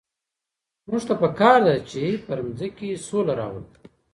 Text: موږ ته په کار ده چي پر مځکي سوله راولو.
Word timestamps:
موږ 0.89 1.01
ته 1.07 1.13
په 1.21 1.27
کار 1.39 1.59
ده 1.67 1.75
چي 1.89 2.03
پر 2.25 2.37
مځکي 2.45 2.89
سوله 3.07 3.33
راولو. 3.39 3.69